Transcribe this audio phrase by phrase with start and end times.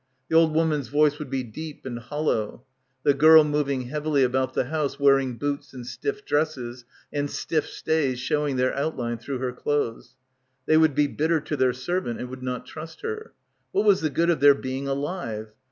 [0.29, 2.63] The old woman's voice would be deep and hollow....
[3.03, 8.17] The girl moving heavily about the house wearing boots and stiff dresses and stiff stays
[8.19, 10.15] showing their outline through her clothes.
[10.65, 13.33] They would be bit ter to their servant and would not trust her.
[13.73, 15.51] What was tftie good of their being alive